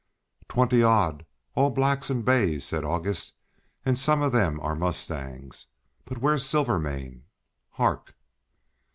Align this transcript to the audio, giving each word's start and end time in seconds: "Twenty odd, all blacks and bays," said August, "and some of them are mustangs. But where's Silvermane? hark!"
"Twenty 0.47 0.81
odd, 0.81 1.27
all 1.53 1.69
blacks 1.69 2.09
and 2.09 2.25
bays," 2.25 2.65
said 2.65 2.83
August, 2.83 3.35
"and 3.85 3.99
some 3.99 4.23
of 4.23 4.31
them 4.31 4.59
are 4.61 4.73
mustangs. 4.75 5.67
But 6.05 6.17
where's 6.17 6.43
Silvermane? 6.43 7.25
hark!" 7.69 8.15